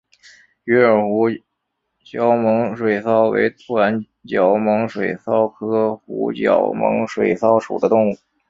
[0.63, 1.29] 鱼饵湖
[2.03, 8.15] 角猛水蚤为短角猛水蚤科湖角猛水蚤属的动物。